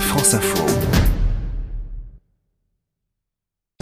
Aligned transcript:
France 0.00 0.34
Info. 0.34 0.95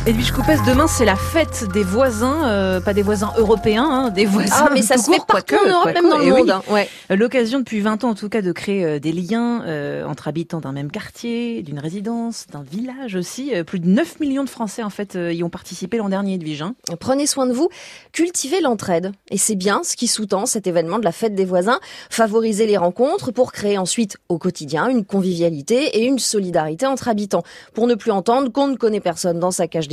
Edwige 0.06 0.32
Coupès, 0.32 0.58
demain 0.66 0.86
c'est 0.86 1.06
la 1.06 1.16
fête 1.16 1.64
des 1.72 1.82
voisins, 1.82 2.46
euh, 2.46 2.78
pas 2.78 2.92
des 2.92 3.00
voisins 3.00 3.32
européens, 3.38 3.88
hein, 3.90 4.10
des 4.10 4.26
voisins. 4.26 4.66
Ah, 4.66 4.70
mais 4.74 4.82
ça 4.82 4.98
se 4.98 5.10
fait 5.10 5.16
court, 5.16 5.24
partout 5.24 5.54
quoique, 5.56 5.66
en 5.66 5.72
Europe, 5.80 5.94
même 5.94 6.10
dans 6.10 6.18
le 6.18 6.24
oui. 6.24 6.30
monde. 6.30 6.50
hein. 6.50 6.62
Ouais. 6.68 6.90
Euh, 7.10 7.16
L'occasion 7.16 7.58
depuis 7.58 7.80
20 7.80 8.04
ans 8.04 8.10
en 8.10 8.14
tout 8.14 8.28
cas 8.28 8.42
de 8.42 8.52
créer 8.52 8.84
euh, 8.84 8.98
des 8.98 9.12
liens 9.12 9.62
euh, 9.64 10.04
entre 10.04 10.28
habitants 10.28 10.60
d'un 10.60 10.72
même 10.72 10.90
quartier, 10.90 11.62
d'une 11.62 11.78
résidence, 11.78 12.46
d'un 12.52 12.62
village 12.62 13.14
aussi. 13.14 13.54
Euh, 13.54 13.64
plus 13.64 13.80
de 13.80 13.86
9 13.88 14.20
millions 14.20 14.44
de 14.44 14.50
Français 14.50 14.82
en 14.82 14.90
fait 14.90 15.14
y 15.18 15.42
ont 15.42 15.48
participé 15.48 15.96
l'an 15.96 16.10
dernier, 16.10 16.34
Edwige. 16.34 16.60
hein. 16.60 16.74
Prenez 17.00 17.26
soin 17.26 17.46
de 17.46 17.54
vous, 17.54 17.70
cultivez 18.12 18.60
l'entraide. 18.60 19.12
Et 19.30 19.38
c'est 19.38 19.56
bien 19.56 19.80
ce 19.84 19.96
qui 19.96 20.06
sous-tend 20.06 20.44
cet 20.44 20.66
événement 20.66 20.98
de 20.98 21.04
la 21.04 21.12
fête 21.12 21.34
des 21.34 21.46
voisins, 21.46 21.80
favoriser 22.10 22.66
les 22.66 22.76
rencontres 22.76 23.32
pour 23.32 23.52
créer 23.52 23.78
ensuite 23.78 24.18
au 24.28 24.36
quotidien 24.36 24.86
une 24.88 25.06
convivialité 25.06 25.96
et 25.98 26.04
une 26.04 26.18
solidarité 26.18 26.84
entre 26.84 27.08
habitants. 27.08 27.42
Pour 27.72 27.86
ne 27.86 27.94
plus 27.94 28.10
entendre 28.10 28.52
qu'on 28.52 28.66
ne 28.68 28.76
connaît 28.76 29.00
personne 29.00 29.40
dans 29.40 29.50
sa 29.50 29.66
cage 29.66 29.88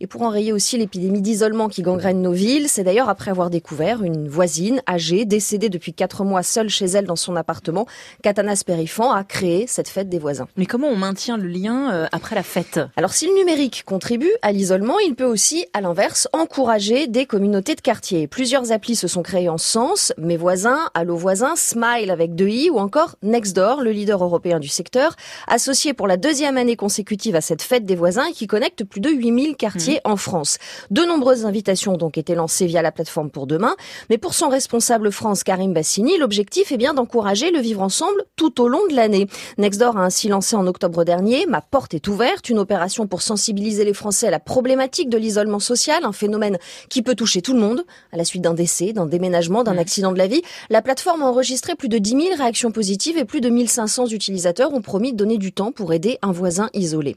et 0.00 0.06
pour 0.06 0.22
enrayer 0.22 0.52
aussi 0.52 0.78
l'épidémie 0.78 1.22
d'isolement 1.22 1.68
qui 1.68 1.82
gangrène 1.82 2.22
nos 2.22 2.32
villes. 2.32 2.68
C'est 2.68 2.84
d'ailleurs 2.84 3.08
après 3.08 3.30
avoir 3.30 3.50
découvert 3.50 4.02
une 4.02 4.28
voisine 4.28 4.82
âgée, 4.88 5.24
décédée 5.24 5.68
depuis 5.68 5.92
quatre 5.92 6.24
mois 6.24 6.42
seule 6.42 6.68
chez 6.68 6.86
elle 6.86 7.06
dans 7.06 7.16
son 7.16 7.36
appartement, 7.36 7.86
qu'Athanas 8.22 8.62
Périfan 8.66 9.10
a 9.10 9.24
créé 9.24 9.66
cette 9.66 9.88
fête 9.88 10.08
des 10.08 10.18
voisins. 10.18 10.48
Mais 10.56 10.66
comment 10.66 10.88
on 10.88 10.96
maintient 10.96 11.36
le 11.36 11.48
lien 11.48 11.92
euh, 11.92 12.06
après 12.12 12.34
la 12.34 12.42
fête? 12.42 12.80
Alors 12.96 13.12
si 13.12 13.26
le 13.26 13.34
numérique 13.34 13.84
contribue 13.84 14.32
à 14.42 14.52
l'isolement, 14.52 14.98
il 14.98 15.14
peut 15.14 15.24
aussi, 15.24 15.66
à 15.72 15.80
l'inverse, 15.80 16.28
encourager 16.32 17.06
des 17.06 17.26
communautés 17.26 17.74
de 17.74 17.80
quartier. 17.80 18.26
Plusieurs 18.26 18.72
applis 18.72 18.96
se 18.96 19.08
sont 19.08 19.22
créées 19.22 19.48
en 19.48 19.58
ce 19.58 19.70
sens, 19.70 20.12
Mes 20.18 20.36
voisins, 20.36 20.88
Allo 20.94 21.16
voisins, 21.16 21.54
Smile 21.56 22.10
avec 22.10 22.34
deux 22.34 22.48
i 22.48 22.70
ou 22.70 22.78
encore 22.78 23.16
Nextdoor, 23.22 23.82
le 23.82 23.92
leader 23.92 24.22
européen 24.22 24.58
du 24.58 24.68
secteur, 24.68 25.14
associé 25.46 25.94
pour 25.94 26.08
la 26.08 26.16
deuxième 26.16 26.56
année 26.56 26.76
consécutive 26.76 27.36
à 27.36 27.40
cette 27.40 27.62
fête 27.62 27.84
des 27.84 27.94
voisins 27.94 28.26
et 28.26 28.32
qui 28.32 28.46
connecte 28.46 28.84
plus 28.84 28.99
de 29.00 29.10
8000 29.10 29.56
quartiers 29.56 30.00
en 30.04 30.16
France. 30.16 30.58
De 30.90 31.02
nombreuses 31.02 31.46
invitations 31.46 31.94
ont 31.94 31.96
donc 31.96 32.18
été 32.18 32.34
lancées 32.34 32.66
via 32.66 32.82
la 32.82 32.92
plateforme 32.92 33.30
pour 33.30 33.46
demain, 33.46 33.74
mais 34.10 34.18
pour 34.18 34.34
son 34.34 34.48
responsable 34.48 35.10
France 35.10 35.42
Karim 35.42 35.72
Bassini, 35.72 36.18
l'objectif 36.18 36.72
est 36.72 36.76
bien 36.76 36.94
d'encourager 36.94 37.50
le 37.50 37.60
vivre 37.60 37.82
ensemble 37.82 38.24
tout 38.36 38.60
au 38.60 38.68
long 38.68 38.86
de 38.88 38.94
l'année. 38.94 39.26
Nextdoor 39.58 39.96
a 39.96 40.04
ainsi 40.04 40.28
lancé 40.28 40.56
en 40.56 40.66
octobre 40.66 41.04
dernier 41.04 41.46
Ma 41.46 41.60
porte 41.60 41.94
est 41.94 42.06
ouverte, 42.08 42.48
une 42.48 42.58
opération 42.58 43.06
pour 43.06 43.22
sensibiliser 43.22 43.84
les 43.84 43.94
Français 43.94 44.28
à 44.28 44.30
la 44.30 44.40
problématique 44.40 45.08
de 45.08 45.18
l'isolement 45.18 45.58
social, 45.60 46.04
un 46.04 46.12
phénomène 46.12 46.58
qui 46.88 47.02
peut 47.02 47.14
toucher 47.14 47.42
tout 47.42 47.54
le 47.54 47.60
monde. 47.60 47.84
À 48.12 48.16
la 48.16 48.24
suite 48.24 48.42
d'un 48.42 48.54
décès, 48.54 48.92
d'un 48.92 49.06
déménagement, 49.06 49.64
d'un 49.64 49.78
accident 49.78 50.12
de 50.12 50.18
la 50.18 50.26
vie, 50.26 50.42
la 50.68 50.82
plateforme 50.82 51.22
a 51.22 51.26
enregistré 51.26 51.74
plus 51.74 51.88
de 51.88 51.98
10 51.98 52.10
000 52.10 52.22
réactions 52.36 52.70
positives 52.70 53.16
et 53.16 53.24
plus 53.24 53.40
de 53.40 53.48
1500 53.48 54.08
utilisateurs 54.08 54.72
ont 54.72 54.82
promis 54.82 55.12
de 55.12 55.16
donner 55.16 55.38
du 55.38 55.52
temps 55.52 55.72
pour 55.72 55.92
aider 55.92 56.18
un 56.22 56.32
voisin 56.32 56.68
isolé. 56.74 57.14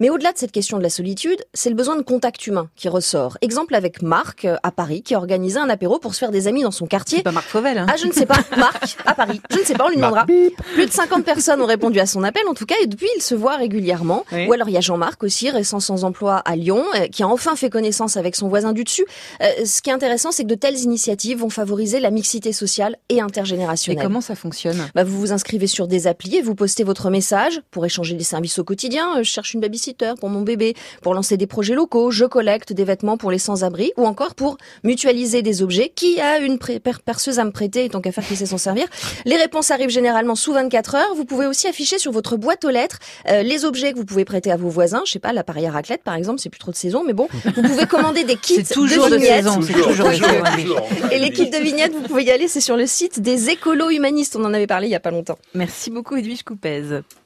Mais 0.00 0.10
au-delà 0.10 0.32
de 0.32 0.38
cette 0.38 0.52
question 0.52 0.78
de 0.78 0.82
la 0.82 0.90
solitude, 0.90 1.25
c'est 1.54 1.68
le 1.70 1.74
besoin 1.74 1.96
de 1.96 2.02
contact 2.02 2.46
humain 2.46 2.68
qui 2.76 2.88
ressort. 2.88 3.38
Exemple 3.40 3.74
avec 3.74 4.02
Marc 4.02 4.44
euh, 4.44 4.56
à 4.62 4.70
Paris 4.70 5.02
qui 5.02 5.14
a 5.14 5.18
organisé 5.18 5.58
un 5.58 5.68
apéro 5.68 5.98
pour 5.98 6.14
se 6.14 6.18
faire 6.18 6.30
des 6.30 6.48
amis 6.48 6.62
dans 6.62 6.70
son 6.70 6.86
quartier 6.86 7.18
C'est 7.18 7.24
pas 7.24 7.32
Marc 7.32 7.48
Fauvel. 7.48 7.78
Hein 7.78 7.86
ah, 7.88 7.96
je 7.96 8.06
ne 8.06 8.12
sais 8.12 8.26
pas. 8.26 8.36
Marc, 8.56 8.96
à 9.04 9.14
Paris. 9.14 9.40
Je 9.50 9.58
ne 9.58 9.64
sais 9.64 9.74
pas, 9.74 9.86
on 9.86 9.88
lui 9.88 9.96
demandera. 9.96 10.24
Plus 10.26 10.86
de 10.86 10.90
50 10.90 11.24
personnes 11.24 11.60
ont 11.60 11.66
répondu 11.66 11.98
à 12.00 12.06
son 12.06 12.22
appel, 12.22 12.42
en 12.48 12.54
tout 12.54 12.66
cas, 12.66 12.74
et 12.82 12.86
depuis, 12.86 13.08
il 13.16 13.22
se 13.22 13.34
voit 13.34 13.56
régulièrement. 13.56 14.24
Oui. 14.32 14.46
Ou 14.46 14.52
alors, 14.52 14.68
il 14.68 14.72
y 14.72 14.76
a 14.76 14.80
Jean-Marc 14.80 15.22
aussi, 15.22 15.50
récent 15.50 15.80
sans 15.80 16.04
emploi 16.04 16.36
à 16.36 16.56
Lyon, 16.56 16.84
euh, 16.96 17.06
qui 17.08 17.22
a 17.22 17.28
enfin 17.28 17.56
fait 17.56 17.70
connaissance 17.70 18.16
avec 18.16 18.36
son 18.36 18.48
voisin 18.48 18.72
du 18.72 18.84
dessus. 18.84 19.06
Euh, 19.42 19.64
ce 19.64 19.82
qui 19.82 19.90
est 19.90 19.92
intéressant, 19.92 20.32
c'est 20.32 20.44
que 20.44 20.48
de 20.48 20.54
telles 20.54 20.78
initiatives 20.80 21.38
vont 21.38 21.50
favoriser 21.50 22.00
la 22.00 22.10
mixité 22.10 22.52
sociale 22.52 22.96
et 23.08 23.16
Et 23.16 23.20
intergénérationnelle. 23.20 24.02
comment 24.04 24.20
ça 24.20 24.34
fonctionne? 24.34 24.88
Bah, 24.94 25.04
vous 25.04 25.18
vous 25.18 25.32
inscrivez 25.32 25.66
sur 25.66 25.86
des 25.88 26.06
applis 26.06 26.36
et 26.36 26.42
vous 26.42 26.54
postez 26.54 26.84
votre 26.84 27.10
message 27.10 27.60
pour 27.70 27.86
échanger 27.86 28.14
des 28.14 28.24
services 28.24 28.58
au 28.58 28.64
quotidien. 28.64 29.22
Je 29.22 29.28
cherche 29.28 29.54
une 29.54 29.60
babysitter 29.60 30.12
pour 30.20 30.28
mon 30.28 30.42
bébé, 30.42 30.74
pour 31.02 31.14
lancer 31.16 31.36
des 31.36 31.46
projets 31.46 31.74
locaux, 31.74 32.10
je 32.10 32.24
collecte 32.24 32.72
des 32.72 32.84
vêtements 32.84 33.16
pour 33.16 33.30
les 33.30 33.38
sans-abri 33.38 33.92
ou 33.96 34.06
encore 34.06 34.34
pour 34.34 34.58
mutualiser 34.84 35.42
des 35.42 35.62
objets. 35.62 35.90
Qui 35.94 36.20
a 36.20 36.38
une 36.38 36.58
perceuse 36.58 37.38
à 37.38 37.44
me 37.44 37.50
prêter 37.50 37.86
et 37.86 37.88
tant 37.88 38.00
qu'à 38.00 38.12
faire 38.12 38.26
qui 38.26 38.36
sait 38.36 38.46
s'en 38.46 38.58
servir? 38.58 38.86
Les 39.24 39.36
réponses 39.36 39.70
arrivent 39.70 39.90
généralement 39.90 40.34
sous 40.34 40.52
24 40.52 40.94
heures. 40.94 41.14
Vous 41.16 41.24
pouvez 41.24 41.46
aussi 41.46 41.66
afficher 41.66 41.98
sur 41.98 42.12
votre 42.12 42.36
boîte 42.36 42.64
aux 42.64 42.70
lettres 42.70 42.98
euh, 43.28 43.42
les 43.42 43.64
objets 43.64 43.92
que 43.92 43.98
vous 43.98 44.04
pouvez 44.04 44.24
prêter 44.24 44.52
à 44.52 44.56
vos 44.56 44.68
voisins. 44.68 45.02
Je 45.06 45.12
sais 45.12 45.18
pas, 45.18 45.32
l'appareil 45.32 45.66
à 45.66 45.70
raclette 45.70 46.02
par 46.04 46.14
exemple, 46.14 46.38
c'est 46.38 46.50
plus 46.50 46.60
trop 46.60 46.70
de 46.70 46.76
saison, 46.76 47.02
mais 47.04 47.14
bon, 47.14 47.28
vous 47.44 47.62
pouvez 47.62 47.86
commander 47.86 48.24
des 48.24 48.36
kits 48.36 48.62
toujours 48.72 49.08
de 49.08 49.16
vignettes. 49.16 49.44
saison. 49.44 49.60
C'est 49.62 49.72
toujours 49.72 50.08
de 50.10 50.14
saison. 50.14 50.76
Et 51.10 51.18
les 51.18 51.30
kits 51.32 51.50
de 51.50 51.56
vignettes, 51.56 51.92
vous 51.92 52.02
pouvez 52.02 52.24
y 52.24 52.30
aller, 52.30 52.46
c'est 52.46 52.60
sur 52.60 52.76
le 52.76 52.86
site 52.86 53.20
des 53.20 53.48
écolos 53.48 53.90
humanistes. 53.90 54.36
On 54.36 54.44
en 54.44 54.52
avait 54.52 54.66
parlé 54.66 54.86
il 54.88 54.90
y 54.90 54.94
a 54.94 55.00
pas 55.00 55.10
longtemps. 55.10 55.38
Merci 55.54 55.90
beaucoup 55.90 56.16
Edwige 56.16 56.42
Coupez. 56.42 57.00